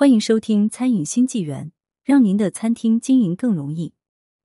[0.00, 1.66] 欢迎收听《餐饮新纪元》，
[2.02, 3.92] 让您的餐厅经营更容易。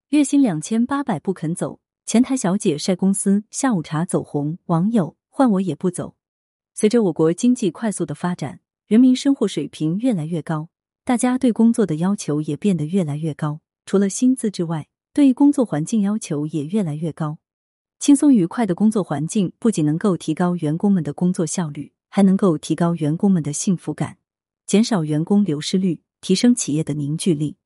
[0.10, 6.18] 月薪两千八百不肯走，前台小姐晒公司下午茶走红，网友换我也不走。
[6.74, 10.68] 随着我国经济快速的发展，人民生活水平越来越高，
[11.06, 13.62] 大家对工作的要求也变得越来越高。
[13.86, 17.38] 除了薪资之外，对工作环境要求也越来越高。
[17.98, 24.18] 轻松愉快的工作环境不仅能够提高员工们的工作效率，还能够提高员工们的幸福感，
[24.66, 27.58] 减少员工流失率，提升企业的凝聚力。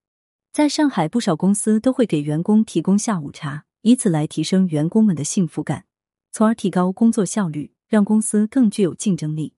[0.52, 5.86] 在上海，不少公司都会给员工提供下午茶，以此来提升员工们的幸福感，
[6.32, 9.54] 从而提高工作效率，让公司更具有竞争力。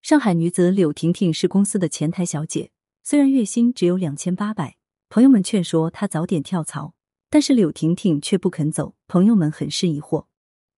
[0.00, 2.70] 上海女子柳婷婷是公司的前台小姐，
[3.02, 4.76] 虽然月薪只有两千八百，
[5.10, 6.94] 朋友们劝说她早点跳槽。
[7.30, 10.24] 但是柳婷婷却不肯走，朋友们很是疑惑。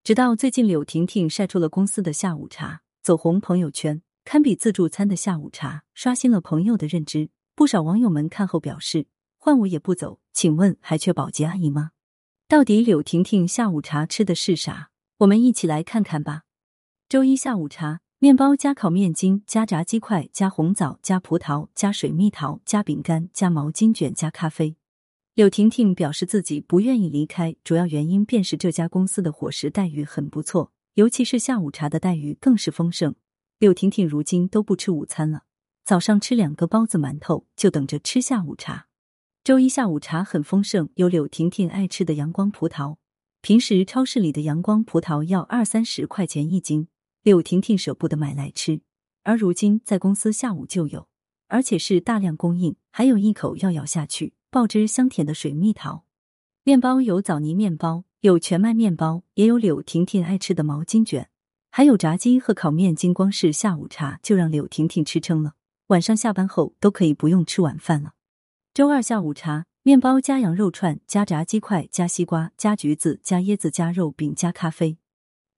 [0.02, 7.30] 直到最近，柳婷婷晒出了公司的下午茶，走红朋友圈，堪比自助餐的下午茶，刷新了朋友的认知。
[7.54, 9.06] 不少网友们看后表示
[9.38, 11.90] ：“换我也不走。”请问还缺保洁阿姨吗？
[12.46, 14.90] 到底柳婷婷下午茶吃的是啥？
[15.18, 16.42] 我们一起来看看吧。
[17.08, 24.76] 周一下午茶：面包加烤面筋加炸鸡块加红枣加葡萄加水蜜桃加饼干加毛巾卷加咖啡。
[25.34, 33.14] 柳婷婷表示自己不愿意离开，主要原因便是这家公司的伙食待遇很不错，尤其是下午茶的待遇更是丰盛。
[33.60, 35.42] 柳婷婷如今都不吃午餐了，
[35.84, 38.86] 早上吃两个包子馒头，就等着吃下午茶。
[39.44, 42.96] 周一下午茶很丰盛，有柳婷婷爱吃的阳光葡萄。
[43.42, 46.88] 平时超市里的阳光葡萄要二三十块钱一斤，
[47.22, 48.80] 柳婷婷舍不得买来吃，
[49.24, 51.06] 而如今在公司下午就有，
[51.48, 54.32] 而且是大量供应，还有一口要咬下去。
[54.50, 56.06] 爆汁香甜的水蜜桃
[56.64, 61.28] 面包有枣泥面包，有全麦面包，也有柳婷婷爱吃的毛巾卷，
[61.72, 63.14] 还有炸鸡和烤面筋。
[63.14, 65.54] 光是下午茶就让柳婷婷吃撑了，
[65.86, 68.14] 晚上下班后都可以不用吃晚饭了。
[68.74, 74.98] 周二下午茶，面包加羊肉串加炸鸡块加西瓜加橘子加椰子加肉饼加咖啡，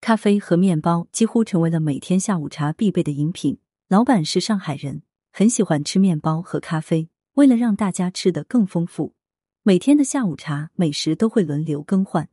[0.01, 3.59] 咖啡和面包几乎成为了每天下午茶必备的饮品。
[3.89, 5.03] 老板是上海人，
[5.33, 7.09] 很喜欢吃面包和咖啡。
[7.34, 9.15] 为了让大家吃得更丰富，
[9.62, 12.28] 每天的下午茶美食都会轮流更换。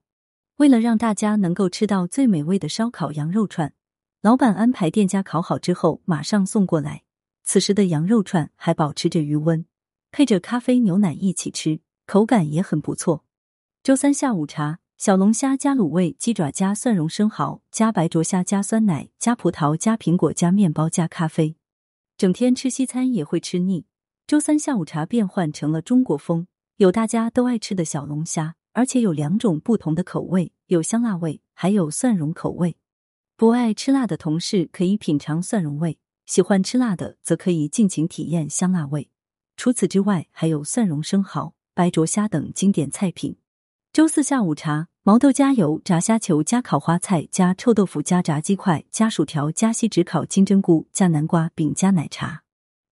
[0.60, 3.74] 为了让大家能够吃到最美味的烧烤羊肉串，
[4.22, 7.04] 老板安排店家烤好之后马上送过来。
[7.46, 9.66] 此时的羊肉串还保持着余温，
[10.12, 13.24] 配着咖啡牛奶一起吃，口感也很不错。
[13.82, 21.56] 周三下午茶：小龙虾加卤味、鸡爪加蒜蓉生蚝加白灼虾加酸奶加葡萄加苹果加面包加咖啡。
[22.18, 23.86] 整天吃西餐也会吃腻。
[24.28, 32.78] 周三下午茶变换成了中国风，有大家都爱吃的小龙虾，而且有两种不同的口味，有香辣味，还有蒜蓉口味。
[33.36, 39.10] 不爱吃辣的同事可以品尝蒜蓉味，喜欢吃辣的则可以尽情体验香辣味。
[39.58, 43.36] 除此之外，还有蒜蓉生蚝、白灼虾等经典菜品。
[43.92, 52.44] 周四下午茶：毛豆加油炸虾球加烤花菜加臭豆腐加炸鸡块加薯条加锡纸烤金针菇加南瓜饼加奶茶。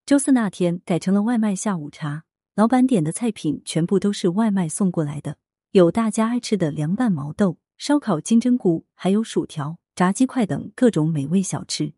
[0.05, 5.37] 周四那天改成了外卖下午茶，老板点的菜品全部都是外卖送过来的，
[5.71, 11.93] 有大家爱吃的凉拌毛豆、烧烤金针菇，还有薯条、炸鸡块等各种美味小吃。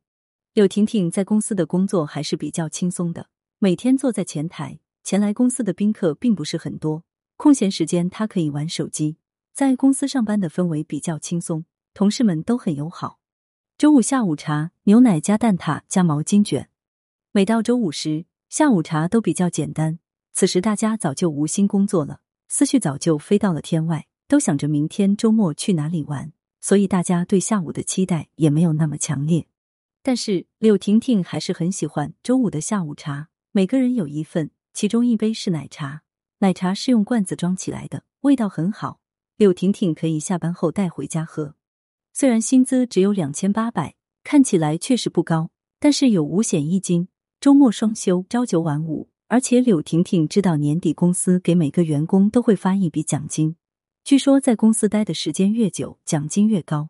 [0.53, 7.03] 柳婷婷在公司的工作还是比较轻松的，每天坐在前台，前来公司的宾客并不是很多，
[7.37, 9.17] 空闲时间她可以玩手机。
[9.53, 13.19] 在公司上班的氛围比较轻松，同事们都很友好。
[13.77, 16.69] 周五下午茶，牛奶加蛋挞加毛巾卷。
[17.31, 19.99] 每到周五时，下午茶都比较简单。
[20.33, 26.33] 此时大家早就无心工作了，思绪早就飞到了天外，都想着明天周末去哪里玩。
[26.59, 29.47] 所以大家对下午的期待也没有那么强烈。
[30.03, 36.01] 但是柳婷婷还是很喜欢周五的下午茶，每个人有一份，其中一杯是奶茶，
[36.39, 38.99] 奶茶是用罐子装起来的，味道很好。
[39.37, 41.55] 柳婷婷可以下班后带回家喝。
[42.11, 47.07] 虽然薪资只有两千八百，看起来确实不高，但是有五险一金。
[47.39, 53.55] 周末双休，朝九晚五，而且柳婷婷知道年底公司给每个员工都会发一笔奖金。
[54.03, 56.89] 据说在公司待的时间越久，奖金越高。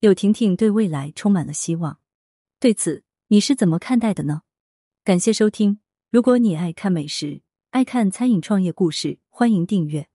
[0.00, 2.00] 柳婷婷对未来充满了希望。
[2.58, 4.42] 对此，你是怎么看待的呢？
[5.04, 5.78] 感谢收听。
[6.10, 10.08] 如果你爱看美食，爱看餐饮创业故事，欢迎订阅。